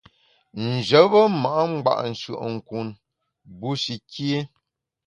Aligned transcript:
Njebe 0.65 1.21
ma’ 1.41 1.53
ngba’ 1.71 1.93
nshùe’nkun 2.09 2.87
bushi 3.59 3.95
kié. 4.11 4.39